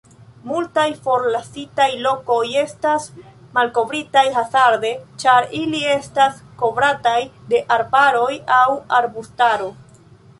[0.51, 3.05] Multaj forlasitaj lokoj estas
[3.57, 4.93] malkovritaj hazarde
[5.25, 7.17] ĉar ili estas kovrataj
[7.53, 8.25] de arbaro
[8.57, 9.69] au arbustaro.